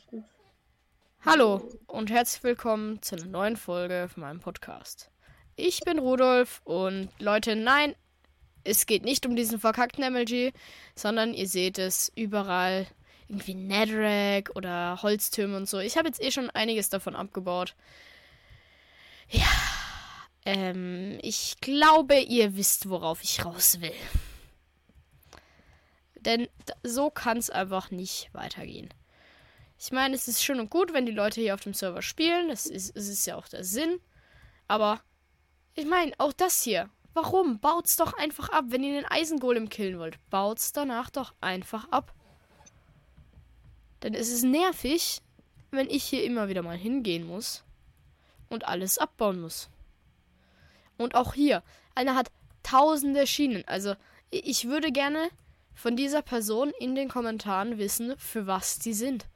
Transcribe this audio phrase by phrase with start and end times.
[0.00, 0.24] alles gut.
[1.24, 5.10] Hallo und herzlich willkommen zu einer neuen Folge von meinem Podcast.
[5.56, 7.94] Ich bin Rudolf und Leute, nein,
[8.64, 10.52] es geht nicht um diesen verkackten MLG,
[10.94, 12.86] sondern ihr seht es überall
[13.28, 15.78] irgendwie Netherrack oder Holztürme und so.
[15.78, 17.74] Ich habe jetzt eh schon einiges davon abgebaut.
[19.28, 19.50] Ja,
[20.44, 23.92] ähm, ich glaube, ihr wisst, worauf ich raus will.
[26.16, 26.48] Denn
[26.82, 28.92] so kann es einfach nicht weitergehen.
[29.82, 32.48] Ich meine, es ist schön und gut, wenn die Leute hier auf dem Server spielen.
[32.48, 33.98] Das ist, das ist ja auch der Sinn.
[34.68, 35.00] Aber
[35.74, 36.90] ich meine, auch das hier.
[37.14, 37.60] Warum?
[37.60, 38.66] Baut's doch einfach ab.
[38.68, 42.12] Wenn ihr den Eisengolem killen wollt, baut's danach doch einfach ab.
[44.02, 45.22] Denn es ist nervig,
[45.70, 47.64] wenn ich hier immer wieder mal hingehen muss
[48.50, 49.70] und alles abbauen muss.
[50.98, 51.62] Und auch hier,
[51.94, 52.30] einer hat
[52.62, 53.64] tausende Schienen.
[53.66, 53.94] Also,
[54.28, 55.30] ich würde gerne
[55.72, 59.29] von dieser Person in den Kommentaren wissen, für was die sind.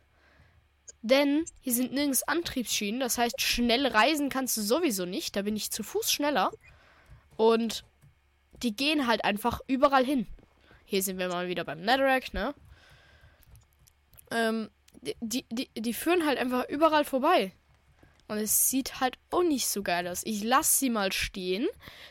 [1.05, 2.99] Denn hier sind nirgends Antriebsschienen.
[2.99, 5.37] Das heißt, schnell reisen kannst du sowieso nicht.
[5.37, 6.51] Da bin ich zu Fuß schneller.
[7.37, 7.85] Und
[8.63, 10.27] die gehen halt einfach überall hin.
[10.87, 12.55] Hier sind wir mal wieder beim Netherrack, ne?
[14.30, 14.71] Ähm,
[15.21, 17.52] die, die, die führen halt einfach überall vorbei.
[18.27, 20.23] Und es sieht halt auch nicht so geil aus.
[20.25, 21.67] Ich lasse sie mal stehen.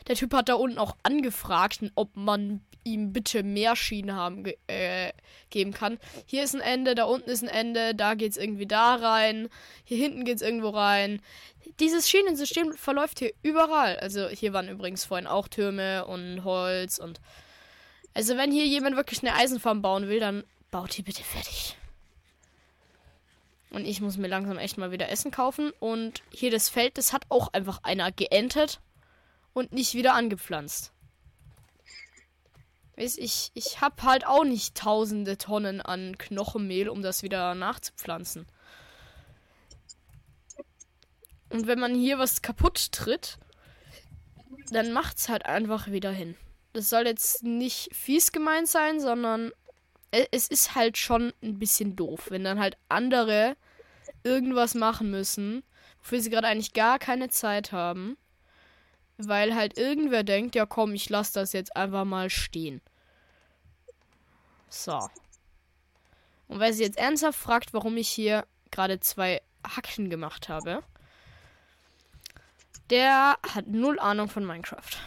[0.06, 4.56] Der Typ hat da unten auch angefragt, ob man ihm bitte mehr Schienen haben ge
[4.66, 5.12] äh,
[5.50, 5.98] geben kann.
[6.26, 9.48] Hier ist ein Ende, da unten ist ein Ende, da geht's irgendwie da rein,
[9.84, 11.20] hier hinten geht's irgendwo rein.
[11.80, 13.96] Dieses Schienensystem verläuft hier überall.
[13.96, 17.20] Also hier waren übrigens vorhin auch Türme und Holz und
[18.12, 21.76] also wenn hier jemand wirklich eine Eisenfarm bauen will, dann baut die bitte fertig.
[23.74, 25.72] Und ich muss mir langsam echt mal wieder Essen kaufen.
[25.80, 28.80] Und hier das Feld, das hat auch einfach einer geerntet
[29.52, 30.92] und nicht wieder angepflanzt.
[32.96, 38.46] Weißt, ich, ich hab halt auch nicht tausende Tonnen an Knochenmehl, um das wieder nachzupflanzen.
[41.50, 43.38] Und wenn man hier was kaputt tritt,
[44.70, 46.36] dann macht's halt einfach wieder hin.
[46.74, 49.50] Das soll jetzt nicht fies gemeint sein, sondern
[50.30, 53.56] es ist halt schon ein bisschen doof, wenn dann halt andere
[54.24, 55.62] irgendwas machen müssen,
[56.00, 58.16] wofür sie gerade eigentlich gar keine Zeit haben.
[59.16, 62.80] Weil halt irgendwer denkt, ja komm, ich lasse das jetzt einfach mal stehen.
[64.68, 65.08] So.
[66.48, 70.82] Und wer sich jetzt ernsthaft fragt, warum ich hier gerade zwei Hacken gemacht habe,
[72.90, 74.98] der hat null Ahnung von Minecraft.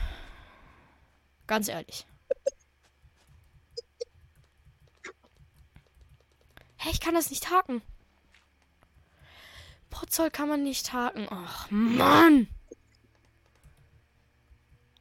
[1.47, 2.05] Ganz ehrlich.
[6.77, 7.81] Hä, ich kann das nicht haken.
[9.99, 11.25] Potzoll kann man nicht haken.
[11.31, 12.47] Ach, Mann!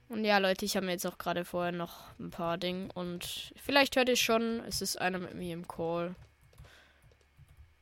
[0.08, 3.52] Und ja, Leute, ich habe mir jetzt auch gerade vorher noch ein paar Dinge und
[3.56, 6.14] vielleicht hört ihr schon, es ist einer mit mir im Call.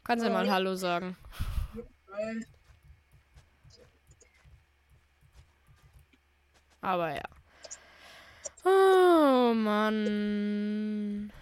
[0.03, 1.17] Kannst du mal Hallo sagen?
[6.81, 7.23] Aber ja.
[8.65, 11.33] Oh Mann.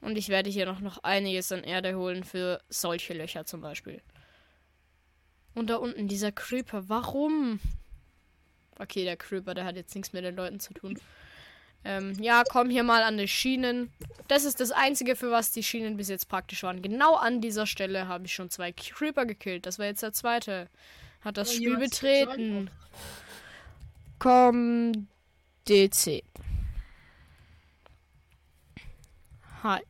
[0.00, 4.00] Und ich werde hier noch, noch einiges an Erde holen für solche Löcher zum Beispiel.
[5.54, 6.88] Und da unten dieser Creeper.
[6.88, 7.60] Warum?
[8.78, 10.98] Okay, der Creeper, der hat jetzt nichts mit den Leuten zu tun.
[11.84, 13.90] Ähm, ja, komm hier mal an die Schienen.
[14.28, 16.82] Das ist das Einzige, für was die Schienen bis jetzt praktisch waren.
[16.82, 19.66] Genau an dieser Stelle habe ich schon zwei Creeper gekillt.
[19.66, 20.68] Das war jetzt der zweite.
[21.22, 22.70] Hat das Spiel betreten.
[24.18, 25.08] Komm,
[25.68, 26.22] DC.
[29.62, 29.80] Hi.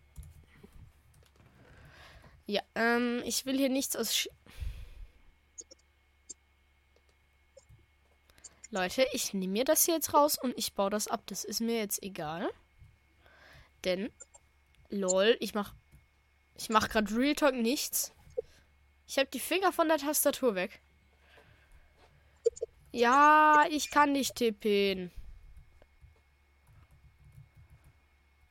[2.51, 4.13] Ja, ähm, ich will hier nichts aus.
[4.13, 4.29] Sch
[8.71, 11.23] Leute, ich nehme mir das hier jetzt raus und ich baue das ab.
[11.27, 12.51] Das ist mir jetzt egal.
[13.85, 14.11] Denn,
[14.89, 15.75] lol, ich mach.
[16.57, 18.13] Ich mach gerade Real Talk nichts.
[19.07, 20.81] Ich habe die Finger von der Tastatur weg.
[22.91, 25.13] Ja, ich kann nicht tippen.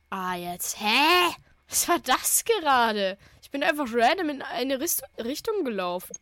[0.08, 0.80] Ah, jetzt.
[0.80, 1.34] Hä?
[1.68, 3.18] Was war das gerade?
[3.50, 6.16] Ich bin einfach random in eine Rist Richtung gelaufen.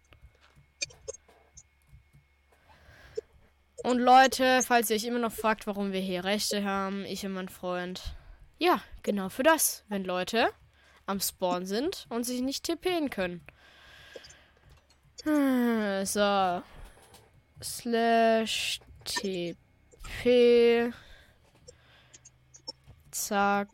[3.84, 7.34] Und Leute, falls ihr euch immer noch fragt, warum wir hier Rechte haben, ich und
[7.34, 8.00] mein Freund.
[8.56, 9.84] Ja, genau für das.
[9.90, 10.48] Wenn Leute
[11.04, 13.44] am Spawn sind und sich nicht TPen können.
[16.06, 16.62] So.
[17.62, 20.94] Slash TP.
[23.10, 23.69] Zack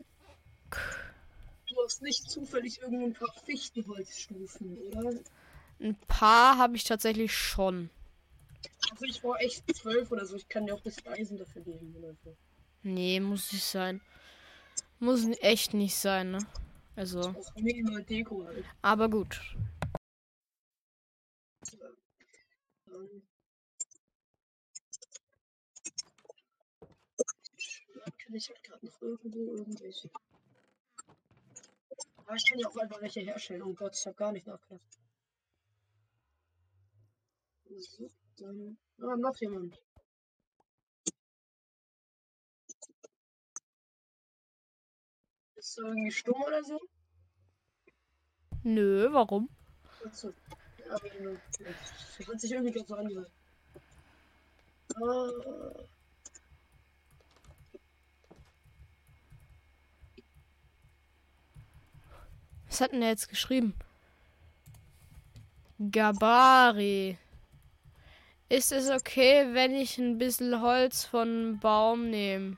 [1.85, 5.13] hast nicht zufällig irgendwo ein paar Fichtenholzstufen, oder?
[5.79, 7.89] Ein paar habe ich tatsächlich schon.
[8.91, 10.35] Also ich war echt zwölf oder so.
[10.35, 12.35] Ich kann dir auch bisschen Eisen dafür geben oder so.
[12.83, 14.01] Nee, muss nicht sein.
[14.99, 16.39] Muss echt nicht sein, ne?
[16.95, 17.35] Also,
[18.09, 18.63] Deko halt.
[18.81, 19.41] aber gut.
[28.17, 30.09] Kann ich halt gerade noch irgendwo irgendwelche.
[32.25, 33.61] Aber ich kann ja auch einfach welche herstellen.
[33.61, 34.81] Oh Gott, ich habe gar nicht nachgedacht.
[37.77, 38.77] So, dann.
[38.99, 39.77] Ah, noch jemand.
[45.55, 46.79] Ist er irgendwie stumm oder so?
[48.63, 49.49] Nö, warum?
[50.03, 50.33] Achso.
[50.79, 51.39] Ja, aber nur.
[51.59, 53.31] Das hat sich irgendwie ganz so angehört.
[54.95, 55.85] Ah.
[62.75, 63.73] Was hat denn der jetzt geschrieben?
[65.79, 67.17] Gabari.
[68.49, 72.57] Ist es okay, wenn ich ein bisschen Holz von Baum nehme?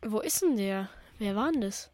[0.00, 0.88] Wo ist denn der?
[1.18, 1.90] Wer war denn das?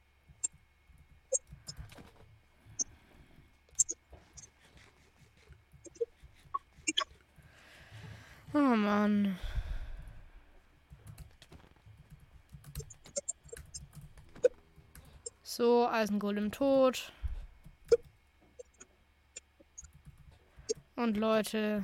[8.53, 9.39] Oh Mann.
[15.53, 17.11] So, Eisengolem tot.
[20.95, 21.83] Und Leute,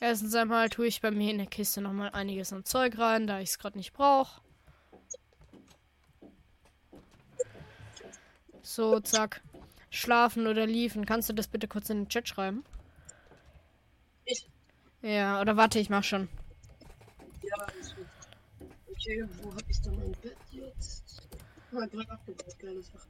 [0.00, 3.38] erstens einmal tue ich bei mir in der Kiste nochmal einiges an Zeug rein, da
[3.38, 4.40] ich es gerade nicht brauche.
[8.60, 9.40] So, zack.
[9.90, 11.06] Schlafen oder liefen.
[11.06, 12.64] Kannst du das bitte kurz in den Chat schreiben?
[14.24, 14.50] Ich.
[15.00, 16.28] Ja, oder warte, ich mach schon.
[17.42, 17.94] Ja, gut.
[18.90, 21.05] Okay, wo hab ich denn mein Bett jetzt?
[21.70, 23.08] Gerade abgebaut, geile Sache.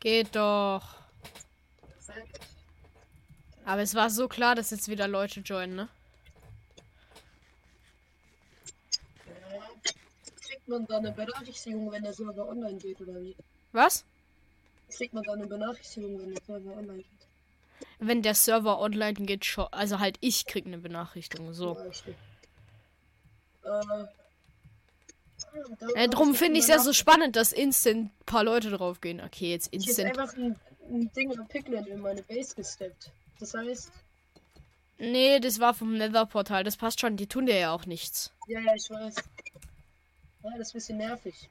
[0.00, 0.96] Geht doch.
[3.64, 5.88] Aber es war so klar, dass jetzt wieder Leute joinen, ne?
[9.26, 9.62] Ja.
[10.40, 13.34] Kriegt man da eine Benachrichtigung, wenn der Server online geht, oder wie?
[13.72, 14.04] Was?
[14.90, 17.06] Kriegt man da eine Benachrichtigung, wenn der Server online geht?
[17.98, 19.66] Wenn der Server online geht, schon.
[19.70, 21.52] Also halt, ich krieg eine Benachrichtigung.
[21.52, 21.74] So.
[21.74, 22.02] Ja, ich.
[23.64, 24.04] Äh.
[25.94, 28.70] Äh, hab drum ich finde ich es ja so spannend, dass instant ein paar Leute
[28.70, 29.20] drauf gehen.
[29.20, 30.18] Okay, jetzt Ich habe instant.
[30.18, 30.56] einfach ein,
[30.90, 33.10] ein Ding an Piglet in meine Base gesteppt.
[33.40, 33.90] Das heißt,
[34.98, 36.64] Nee, das war vom Nether-Portal.
[36.64, 37.18] Das passt schon.
[37.18, 38.32] Die tun dir ja auch nichts.
[38.48, 39.16] ja, ja, ich weiß.
[40.42, 41.50] Ja, das ist ein bisschen nervig.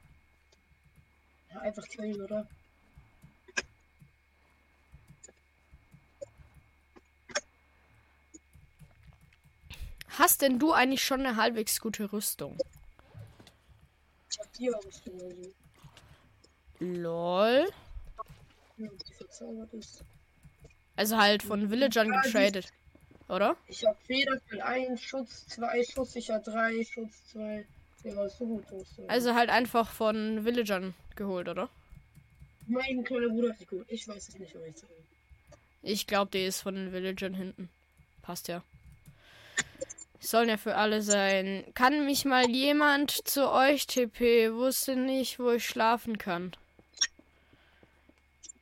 [1.52, 2.46] Ja, einfach killen, oder?
[10.18, 12.56] Hast denn du eigentlich schon eine halbwegs gute Rüstung?
[14.30, 15.52] Ich hab die Rüstung also.
[16.78, 17.68] Lol.
[18.78, 18.90] Die.
[20.96, 22.72] Also halt von Villagern Ja, die- getradet.
[23.28, 23.56] Oder?
[23.66, 27.66] Ich hab Federfell 1, Schutz 2, Schusssicher 3, Schutz 2.
[28.04, 28.86] Ja, ist so gut aus.
[29.08, 31.68] Also halt einfach von Villagern geholt, oder?
[32.68, 33.84] Mein kleiner Bruder ist gut.
[33.88, 34.92] Ich weiß es nicht, aber ich sage.
[35.82, 37.68] Ich glaube, die ist von den Villagern hinten.
[38.22, 38.62] Passt ja.
[40.20, 41.64] Sollen ja für alle sein.
[41.74, 44.52] Kann mich mal jemand zu euch TP?
[44.52, 46.52] Wusste nicht, wo ich schlafen kann.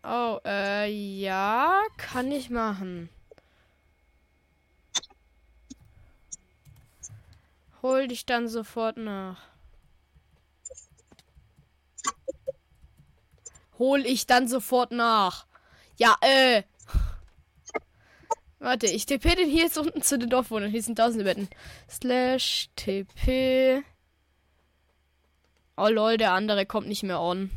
[0.02, 3.08] Oh, äh, ja, kann ich machen.
[7.80, 9.42] Hol dich dann sofort nach.
[13.78, 15.46] Hol ich dann sofort nach.
[15.96, 16.62] Ja, äh.
[18.64, 20.70] Warte, ich TP den hier jetzt unten zu den Dorfwohnern.
[20.70, 21.48] Hier sind tausende Betten.
[21.86, 23.82] Slash TP.
[25.76, 27.50] Oh lol, der andere kommt nicht mehr on.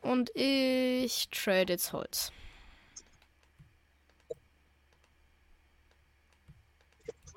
[0.00, 2.32] Und ich trade jetzt Holz.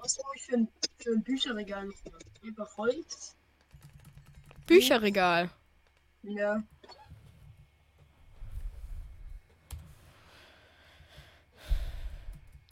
[0.01, 0.67] Was brauche ich für ein,
[0.98, 1.96] für ein Bücherregal noch?
[2.43, 3.36] Einfach Holz?
[4.65, 5.51] Bücherregal.
[6.24, 6.63] Ja.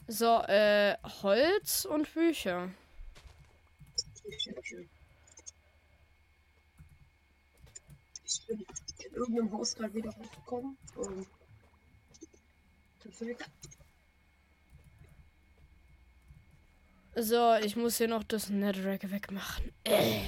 [0.08, 2.68] So, äh, Holz und Bücher.
[8.24, 8.66] Ich bin
[8.98, 10.76] in irgendeinem Haus gerade wieder hochgekommen.
[10.96, 11.28] Und
[12.98, 13.48] perfekt.
[17.14, 19.72] So, ich muss hier noch das Netherrack wegmachen.
[19.84, 20.20] Äh.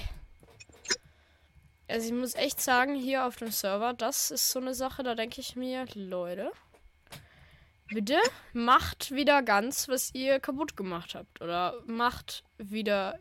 [1.89, 5.15] Also ich muss echt sagen, hier auf dem Server, das ist so eine Sache, da
[5.15, 6.51] denke ich mir, Leute,
[7.89, 8.19] bitte
[8.53, 11.41] macht wieder ganz, was ihr kaputt gemacht habt.
[11.41, 13.19] Oder macht wieder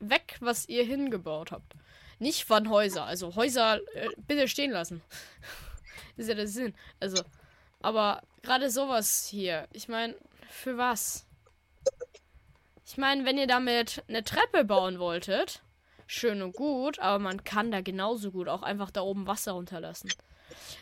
[0.00, 1.74] weg, was ihr hingebaut habt.
[2.18, 3.04] Nicht von Häuser.
[3.04, 5.02] Also Häuser äh, bitte stehen lassen.
[6.16, 6.74] ist ja der Sinn.
[6.98, 7.22] Also,
[7.80, 9.68] aber gerade sowas hier.
[9.72, 10.16] Ich meine,
[10.48, 11.27] für was?
[12.90, 15.60] Ich meine, wenn ihr damit eine Treppe bauen wolltet,
[16.06, 20.10] schön und gut, aber man kann da genauso gut auch einfach da oben Wasser runterlassen.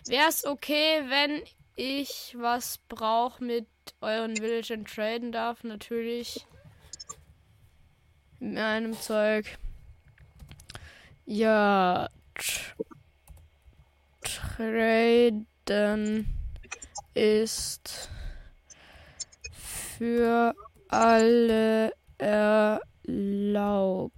[0.06, 1.42] Wäre es okay, wenn
[1.74, 3.66] ich was brauche mit
[4.00, 5.64] euren Villagern traden darf?
[5.64, 6.46] Natürlich.
[8.38, 9.58] Mit meinem Zeug.
[11.24, 12.08] Ja.
[14.22, 15.48] Traden
[17.14, 18.08] ist
[19.98, 20.54] für
[20.88, 24.12] alle erlaubt.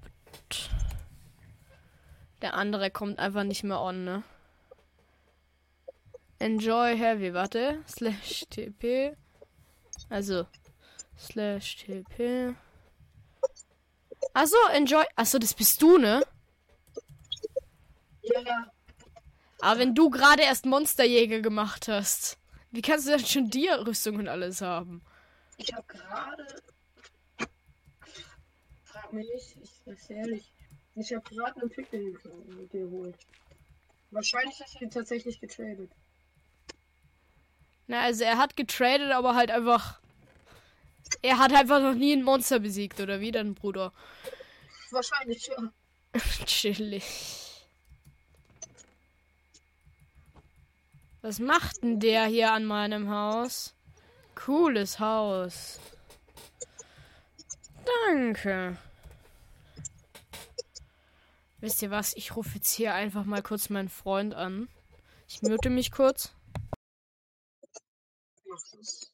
[2.43, 4.23] Der andere kommt einfach nicht mehr on, ne?
[6.39, 7.83] Enjoy heavy, warte.
[7.89, 9.17] Slash TP.
[10.09, 10.47] Also.
[11.19, 12.55] Slash TP.
[14.35, 15.05] Achso, enjoy.
[15.17, 16.25] Achso, das bist du, ne?
[18.23, 18.71] Ja,
[19.61, 22.39] Aber wenn du gerade erst Monsterjäger gemacht hast,
[22.71, 25.03] wie kannst du denn schon dir Rüstung und alles haben?
[25.59, 26.47] Ich habe gerade.
[28.85, 30.53] Frag mich nicht, ich sag's ehrlich.
[30.95, 32.19] Ich habe gerade einen Pickling
[32.73, 33.17] geholt.
[34.11, 35.91] Wahrscheinlich hast du ihn tatsächlich getradet.
[37.87, 40.01] Na, also er hat getradet, aber halt einfach.
[41.23, 43.93] Er hat einfach noch nie ein Monster besiegt, oder wie dein Bruder?
[44.91, 45.73] Wahrscheinlich, ja.
[46.47, 47.05] Chillig.
[51.23, 53.75] Was macht denn der hier an meinem Haus?
[54.39, 55.81] Cooles Haus.
[58.07, 58.79] Danke.
[61.59, 62.15] Wisst ihr was?
[62.17, 64.69] Ich rufe jetzt hier einfach mal kurz meinen Freund an.
[65.27, 66.33] Ich mute mich kurz.
[68.47, 69.13] Mach das.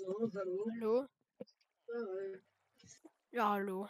[0.00, 0.64] So, hallo.
[0.72, 1.06] Hallo?
[1.92, 2.38] Hi.
[3.32, 3.86] Ja, hallo.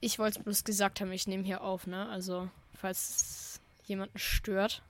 [0.00, 2.08] Ich wollte bloß gesagt haben, ich nehme hier auf, ne?
[2.08, 4.82] Also, falls es jemanden stört.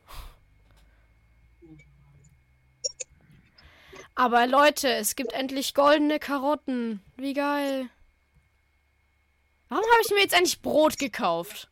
[4.14, 7.02] Aber Leute, es gibt endlich goldene Karotten.
[7.16, 7.90] Wie geil.
[9.68, 11.67] Warum habe ich mir jetzt endlich Brot gekauft?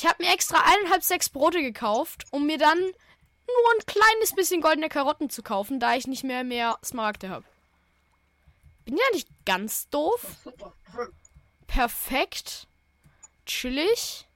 [0.00, 4.60] Ich habe mir extra eineinhalb, sechs Brote gekauft, um mir dann nur ein kleines bisschen
[4.60, 7.44] goldene Karotten zu kaufen, da ich nicht mehr mehr Smaragde habe.
[8.84, 10.20] Bin ja nicht ganz doof.
[11.66, 12.68] Perfekt.
[13.44, 14.28] Chillig.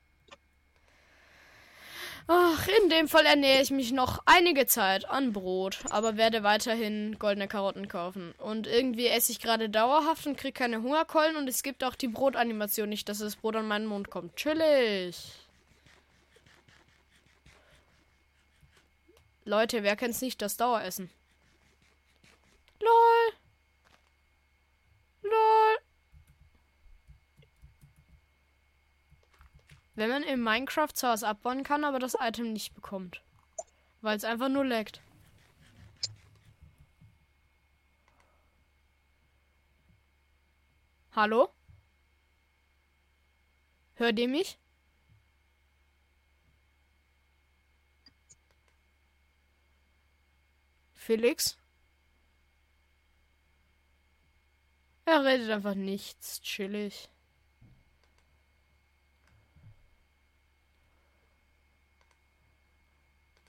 [2.26, 7.20] Ach, in dem Fall ernähre ich mich noch einige Zeit an Brot, aber werde weiterhin
[7.20, 8.34] goldene Karotten kaufen.
[8.38, 12.08] Und irgendwie esse ich gerade dauerhaft und kriege keine Hungerkeulen und es gibt auch die
[12.08, 14.34] Brotanimation nicht, dass das Brot an meinen Mund kommt.
[14.34, 15.41] Chillig.
[19.44, 21.10] Leute, wer kennt's nicht, das Daueressen?
[22.80, 23.32] LOL.
[25.22, 25.78] LOL.
[29.94, 33.20] Wenn man in Minecraft zwar was abbauen kann, aber das Item nicht bekommt.
[34.00, 35.00] Weil es einfach nur laggt.
[41.14, 41.50] Hallo?
[43.96, 44.58] Hört ihr mich?
[51.02, 51.58] Felix?
[55.04, 56.40] Er redet einfach nichts.
[56.40, 57.08] Chillig.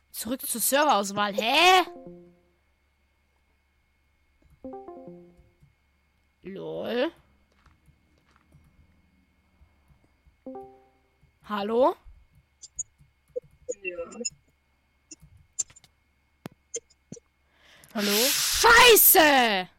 [0.10, 1.34] Zurück zur Serverauswahl.
[1.36, 1.86] Hä?
[6.42, 7.12] Lol.
[11.44, 11.96] Hallo?
[13.84, 14.43] Ja.
[17.94, 18.12] Hallo?
[18.12, 19.70] Scheiße!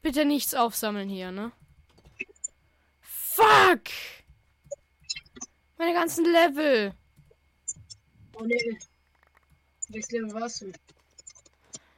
[0.00, 1.52] Bitte nichts aufsammeln hier, ne?
[3.02, 3.90] Fuck!
[5.76, 6.94] Meine ganzen Level.
[8.34, 8.78] Oh nee.
[9.88, 10.72] Welches Level warst du?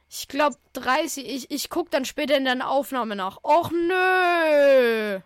[0.09, 1.25] Ich glaube 30.
[1.25, 3.37] Ich, ich guck dann später in der Aufnahme nach.
[3.43, 5.21] Och nö!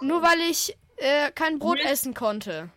[0.00, 1.90] Nur weil ich äh, kein Brot Nee.
[1.90, 2.70] essen konnte.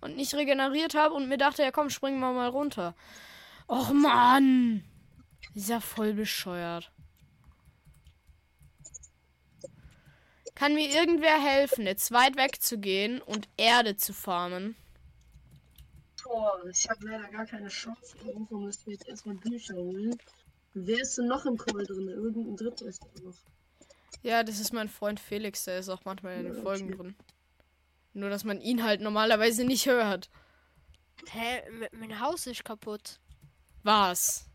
[0.00, 2.94] Und nicht regeneriert habe und mir dachte, ja komm, springen wir mal runter.
[3.68, 4.84] Och Mann!
[5.54, 6.90] Ist ja voll bescheuert.
[10.54, 14.76] Kann mir irgendwer helfen, jetzt weit wegzugehen und Erde zu farmen?
[16.22, 18.16] Boah, ich habe leider gar keine Chance.
[18.24, 20.16] Irgendwo müssen wir jetzt erstmal Bücher holen.
[20.74, 22.08] Wer ist denn noch im Call drin?
[22.08, 23.34] Irgendein Dritter ist da noch.
[24.22, 26.96] Ja, das ist mein Freund Felix, der ist auch manchmal in den Ja, Folgen okay.
[26.96, 27.16] drin.
[28.14, 30.28] Nur, dass man ihn halt normalerweise nicht hört.
[31.30, 33.18] Hä, m- mein Haus ist kaputt.
[33.82, 34.46] Was?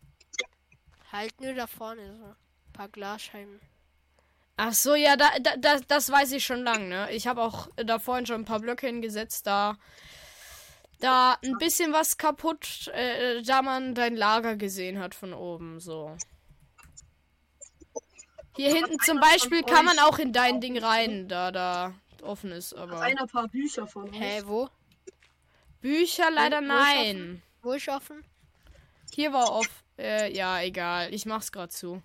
[1.12, 2.26] Halt nur da vorne so.
[2.26, 3.60] Ein paar Glasscheiben.
[4.58, 7.12] Ach so, ja, da, da, das, das weiß ich schon lang, ne?
[7.12, 9.78] Ich habe auch da vorhin schon ein paar Blöcke hingesetzt, da
[11.00, 16.18] da ein bisschen was kaputt, äh, da man dein Lager gesehen hat von oben, so.
[18.56, 22.74] Hier hinten zum Beispiel kann man auch in dein Ding rein, da da offen ist,
[22.74, 24.18] Hat aber einer ein paar Bücher von uns?
[24.18, 24.70] Hä, wo?
[25.82, 27.42] Bücher leider Wo ist nein.
[27.62, 28.24] Wo ist offen?
[29.14, 29.84] Hier war off.
[29.98, 31.14] Äh, ja, egal.
[31.14, 32.02] Ich mach's grad zu.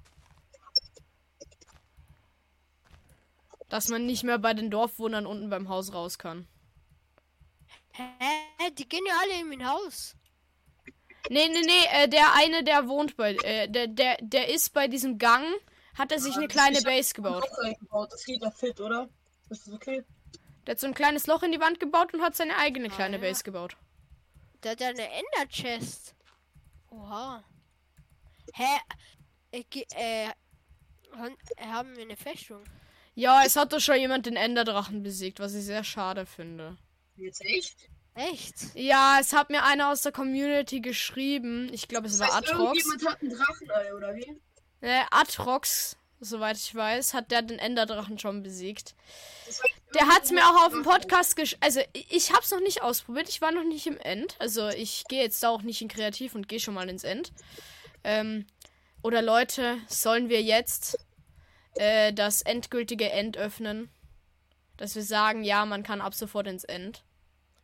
[3.68, 6.46] Dass man nicht mehr bei den Dorfwohnern unten beim Haus raus kann.
[7.92, 10.14] Hä, die gehen ja alle in mein Haus.
[11.28, 14.88] Nee, nee, nee, äh, der eine, der wohnt bei, äh, der, der, der ist bei
[14.88, 15.44] diesem Gang,
[15.96, 17.44] hat er sich Ah, eine das kleine ist- Base gebaut.
[17.58, 18.12] Reingebaut.
[18.12, 19.08] Das geht ja fit, oder?
[19.52, 20.02] Ist das okay?
[20.66, 23.16] Der hat so ein kleines Loch in die Wand gebaut und hat seine eigene kleine
[23.16, 23.22] ja.
[23.22, 23.76] Base gebaut.
[24.62, 26.14] Der hat eine Ender Chest.
[26.90, 27.42] Oha.
[28.54, 28.78] Hä?
[29.50, 30.28] Äh, ge- äh,
[31.16, 32.62] han- haben wir eine Festung?
[33.14, 36.78] Ja, es hat doch schon jemand den Enderdrachen besiegt, was ich sehr schade finde.
[37.16, 37.90] Jetzt echt?
[38.14, 38.74] Echt?
[38.74, 41.68] Ja, es hat mir einer aus der Community geschrieben.
[41.72, 42.78] Ich glaube, es Das war heißt, Atrox.
[42.78, 44.40] irgendjemand hat ein Drachenei, oder wie?
[44.80, 48.94] Äh, Atrox, soweit ich weiß, hat der den Enderdrachen schon besiegt.
[49.94, 51.56] Der hat's mir auch auf dem Podcast gesch...
[51.60, 53.28] Also, ich, ich hab's noch nicht ausprobiert.
[53.28, 54.36] Ich war noch nicht im End.
[54.38, 57.32] Also, ich gehe jetzt da auch nicht in Kreativ und gehe schon mal ins End.
[58.04, 58.46] Ähm,
[59.02, 60.98] oder Leute, sollen wir jetzt
[61.74, 63.90] äh, das endgültige End öffnen?
[64.76, 67.04] Dass wir sagen, ja, man kann ab sofort ins End.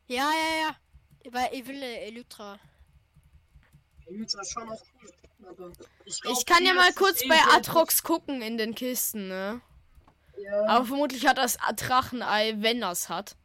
[0.08, 1.32] Ja, ja, ja.
[1.32, 2.58] Weil ich will Elytra.
[4.06, 5.12] Elytra ist schon auch cool.
[6.04, 9.60] Ich, glaub, Ich kann ja mal kurz eh bei Atrox gucken in den Kisten, ne?
[10.36, 10.66] Ja.
[10.66, 13.36] Aber vermutlich hat das Drachenei, wenn das hat.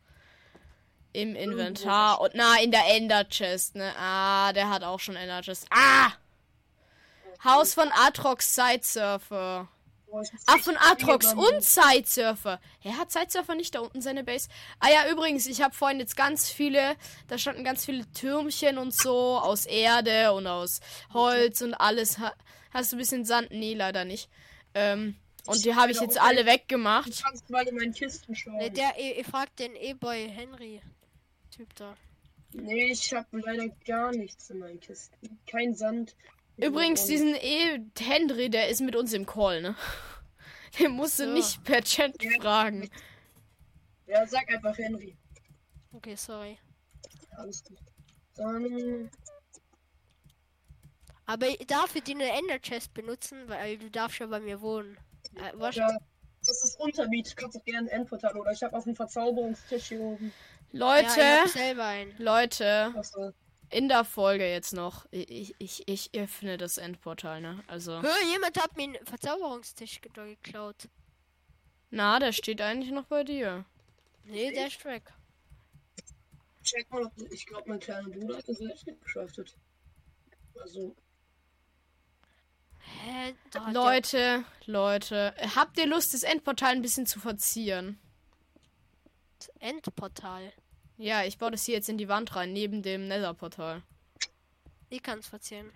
[1.12, 2.22] Im Inventar.
[2.22, 3.94] Und na, in der Ender Chest, ne?
[3.98, 5.68] Ah, der hat auch schon Ender Chest.
[5.70, 6.12] Ah!
[7.44, 9.62] Haus von Atrox Sidesurfer.
[9.62, 9.83] Muss
[10.14, 12.60] Ah, echt von Atrox und Sidesurfer.
[12.84, 14.48] Er hat Sidesurfer nicht da unten seine Base.
[14.80, 16.96] Ah ja, übrigens, ich habe vorhin jetzt ganz viele,
[17.28, 20.82] da standen ganz viele Türmchen und so aus Erde und aus
[21.14, 22.20] Holz und alles.
[22.20, 22.34] Ha
[22.72, 23.50] hast du ein bisschen Sand?
[23.52, 24.30] Nee, leider nicht.
[24.74, 27.20] Ähm, und die habe ich jetzt alle weggemacht.
[27.20, 28.60] Du kannst mal in meinen Kisten schauen.
[28.74, 30.82] Der, ihr fragt den E-Boy Henry.
[31.52, 31.96] Typ da.
[32.54, 35.40] Nee, ich habe leider gar nichts in meinen Kisten.
[35.48, 36.16] Kein Sand.
[36.58, 39.76] Übrigens, diesen E Henry, der ist mit uns im Call, ne?
[40.80, 41.32] Den musst du So.
[41.34, 42.90] nicht per Chat fragen.
[44.08, 45.16] Ja, sag einfach Henry.
[45.92, 46.58] Okay, sorry.
[47.38, 47.78] Alles gut.
[48.36, 49.10] Dann.
[51.26, 54.62] Aber ich darf ich die eine Ender Chest benutzen, weil du darfst ja bei mir
[54.62, 54.98] wohnen.
[55.36, 55.76] Äh, was?
[55.76, 55.98] Ja,
[56.46, 57.32] das ist Untermiet.
[57.32, 60.34] Du kannst auch gerne ein Endportal oder ich habe auf dem Verzauberungstisch hier oben.
[60.72, 61.46] Leute, Ja,
[61.86, 62.14] einen.
[62.18, 63.32] Leute, Achso.
[63.74, 65.06] In der Folge jetzt noch.
[65.12, 67.64] Ich, ich, ich öffne das Endportal, ne?
[67.68, 68.02] Also.
[68.02, 70.88] Hör, jemand hat mir einen Verzauberungstisch ge- geklaut.
[71.90, 73.66] Na, der steht eigentlich noch bei dir.
[74.26, 75.04] Nee, der ist weg.
[76.64, 79.56] Check mal, ob ich glaube, mein kleiner Bruder hat das selbst gecraftet.
[80.62, 80.96] Also,
[82.80, 83.34] Hä?
[83.52, 88.00] Da hat Leute, Leute, habt ihr Lust, das Endportal ein bisschen zu verzieren?
[88.00, 88.14] der
[89.40, 90.54] das Endportal.
[91.04, 93.82] Ja, ich baue das hier jetzt in die Wand rein, neben dem Nether-Portal.
[94.88, 95.70] Ich kann's verziehen.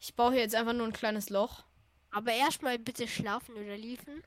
[0.00, 1.62] Ich baue hier jetzt einfach nur ein kleines Loch.
[2.10, 4.22] Aber erstmal bitte schlafen oder liefen.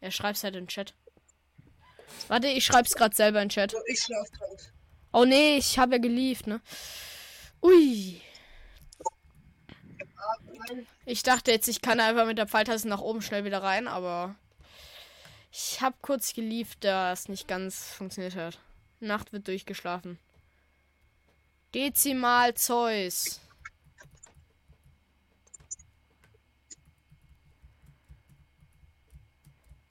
[0.00, 0.92] Er schreibt's halt in den Chat.
[2.26, 3.76] Warte, ich schreib's gerade selber in den Chat.
[3.86, 4.72] ich schlaf gerade.
[5.12, 6.60] Oh nee, ich habe ja gelieft, ne?
[7.62, 8.20] Ui.
[11.04, 14.34] Ich dachte jetzt, ich kann einfach mit der Pfeiltaste nach oben schnell wieder rein, aber
[15.56, 18.58] ich habe kurz gelieft, da es nicht ganz funktioniert hat.
[18.98, 20.18] Nacht wird durchgeschlafen.
[21.72, 23.40] Dezimal Zeus.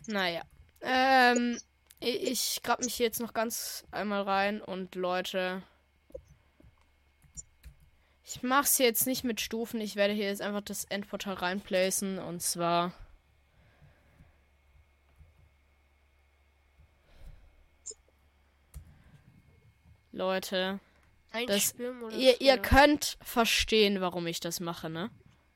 [0.06, 0.42] Naja.
[0.82, 1.58] Ähm,
[2.02, 5.64] ich, grab mich jetzt noch ganz einmal rein und Leute.
[8.26, 9.80] Ich mach's jetzt nicht mit Stufen.
[9.80, 12.92] Ich werde hier jetzt einfach das Endportal reinplacen und zwar.
[20.14, 20.80] Leute,
[21.48, 21.74] Das-
[22.12, 25.10] ihr, ihr könnt verstehen, warum ich das mache, ne?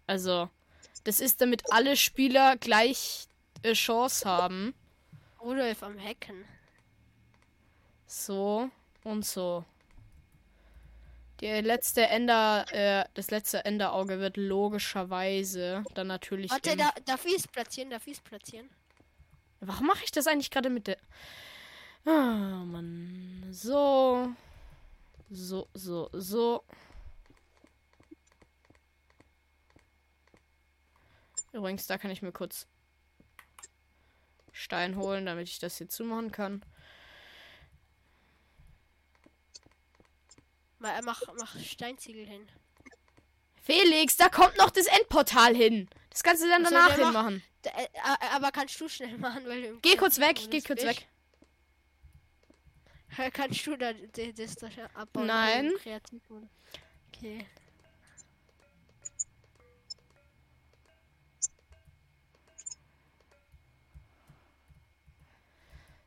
[0.07, 0.49] Also,
[1.03, 3.27] das ist damit alle Spieler gleich
[3.63, 4.73] äh, Chance haben.
[5.39, 6.43] Rudolf am Hacken.
[8.07, 8.69] So
[9.03, 9.63] und so.
[11.41, 16.49] Der letzte Ender, äh, das letzte Enderauge wird logischerweise dann natürlich.
[16.49, 17.91] Warte, da, darf ich es platzieren?
[17.91, 18.67] Darf ich es platzieren?
[19.59, 20.97] Warum mache ich das eigentlich gerade mit der.
[22.05, 23.45] Ah, Mann.
[23.51, 24.29] So.
[25.29, 26.63] So, so, so.
[31.51, 32.67] Übrigens, da kann ich mir kurz
[34.51, 36.63] Stein holen, damit ich das hier zumachen kann.
[40.79, 42.47] Mal, mach, mach Steinziegel hin.
[43.61, 45.89] Felix, da kommt noch das Endportal hin.
[46.09, 47.43] Das kannst du dann danach hin machen.
[47.63, 47.87] Äh, äh,
[48.33, 51.07] aber kannst du schnell machen, weil du im Geh kurz weg, geh kurz weg.
[53.33, 54.57] Kannst du da das
[54.93, 55.27] abbauen?
[55.27, 55.71] Nein.
[57.07, 57.45] Okay.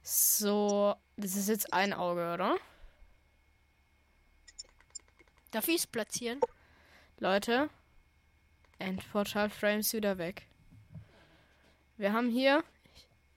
[0.02, 2.56] So, das ist jetzt ein Auge, oder?
[5.50, 6.40] Darf ich es platzieren?
[7.18, 7.70] Leute,
[8.78, 10.46] Endportal Frames wieder weg.
[11.96, 12.64] Wir haben hier,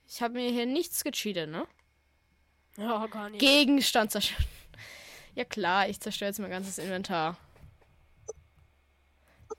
[0.08, 1.66] ich habe mir hier nichts gecheatet, ne?
[2.76, 3.40] Ja, gar nicht.
[3.40, 4.44] Gegenstand zerstören.
[5.36, 7.30] Ja klar, ich zerstöre jetzt mein ganzes Inventar.
[7.30, 7.40] Warte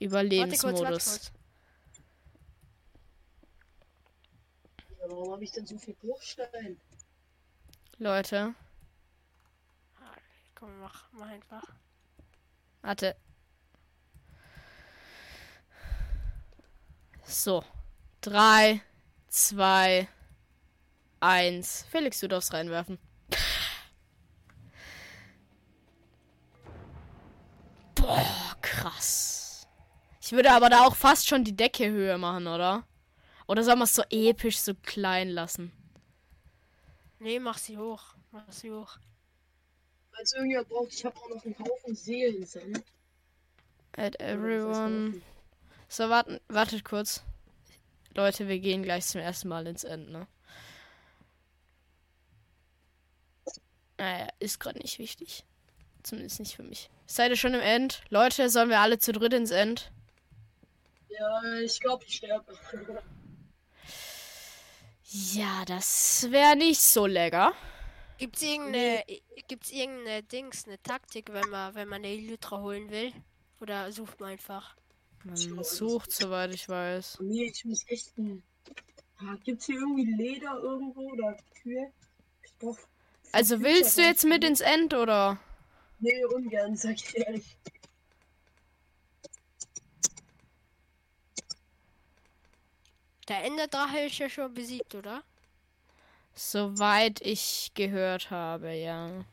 [0.00, 1.04] warte Überlebensmodus.
[1.04, 1.32] kurz.
[4.98, 6.80] Ja, warum habe ich denn so viel Bruchstein?
[7.98, 8.54] Leute,
[10.54, 11.62] Komm, mach, mach einfach.
[12.80, 13.14] warte.
[17.24, 17.62] So.
[18.22, 18.80] Drei,
[19.28, 20.08] zwei,
[21.20, 21.84] eins.
[21.90, 22.98] Felix, du darfst reinwerfen.
[28.86, 29.66] Krass.
[30.20, 32.86] Ich würde aber da auch fast schon die Decke höher machen, oder?
[33.46, 35.72] Oder soll man es so episch so klein lassen?
[37.18, 38.14] Nee, mach sie hoch.
[38.32, 38.98] Mach sie hoch.
[40.12, 42.82] Als irgendjemand braucht, ich habe auch noch einen Haufen Seelensand.
[43.96, 45.22] At everyone.
[45.88, 47.22] So, warten, wartet kurz.
[48.14, 50.26] Leute, wir gehen gleich zum ersten Mal ins End, ne?
[53.98, 55.44] Naja, ist gerade nicht wichtig.
[56.02, 56.90] Zumindest nicht für mich.
[57.06, 58.02] Seid ihr schon im End?
[58.10, 59.90] Leute, sollen wir alle zu dritt ins End?
[61.08, 62.58] Ja, ich glaube, ich sterbe.
[65.04, 67.52] Ja, das wäre nicht so lecker.
[68.18, 69.04] Gibt's irgendeine,
[69.46, 73.12] gibt's irgendeine Dings, eine Taktik, wenn man, wenn man eine Elytra holen will?
[73.60, 74.74] Oder sucht man einfach?
[75.24, 77.18] Man sucht, soweit ich weiß.
[77.20, 78.42] Nee, ich muss echt ein.
[79.18, 81.90] Ah, gibt's hier irgendwie Leder irgendwo oder Kühe?
[82.56, 82.86] Stoff.
[83.32, 85.38] Also willst du jetzt mit ins End oder?
[85.98, 87.56] Nee, ungern, sag ich ehrlich.
[93.28, 95.22] Der Enderdrache ist ja schon besiegt, oder?
[96.34, 99.24] Soweit ich gehört habe, ja.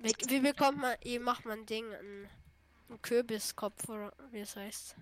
[0.00, 2.28] Wie, wie bekommt man, wie macht man Ding, einen,
[2.88, 4.96] einen Kürbiskopf oder wie es heißt?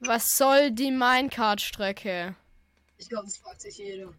[0.00, 2.34] Was soll die Minecart-Strecke?
[2.96, 4.12] Ich glaube, das fragt sich jeder.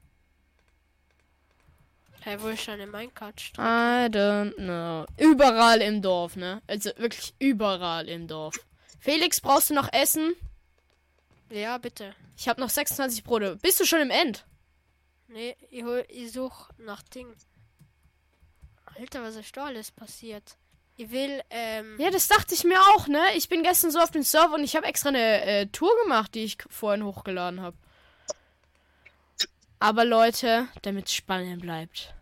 [2.21, 3.61] Hey, wo ist eine Minecart-Strecke?
[3.67, 5.05] I don't know.
[5.17, 6.61] Überall im Dorf, ne?
[6.67, 8.59] Also wirklich überall im Dorf.
[8.99, 10.35] Felix, brauchst du noch Essen?
[11.49, 12.13] Ja, bitte.
[12.37, 13.55] Ich habe noch 26 Brote.
[13.61, 14.45] Bist du schon im End?
[15.27, 17.33] Nee, ich, hol, ich such nach Ding.
[18.97, 20.57] Alter, was ist da alles passiert?
[20.97, 21.95] Ich will, ähm.
[21.97, 23.21] Ja, das dachte ich mir auch, ne?
[23.35, 26.35] Ich bin gestern so auf dem Server und ich habe extra eine äh, Tour gemacht,
[26.35, 27.77] die ich vorhin hochgeladen habe.
[29.79, 32.13] Aber Leute, damit es spannend bleibt.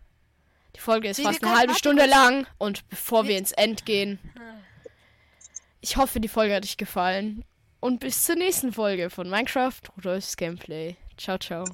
[0.76, 4.20] Die Folge ist Wie, fast eine halbe Stunde lang und bevor wir ins End gehen,
[5.82, 7.44] ich hoffe, die Folge hat euch gefallen.
[7.80, 10.96] Und bis zur nächsten Folge von Minecraft Rudolfs Gameplay.
[11.18, 11.66] Ciao, ciao.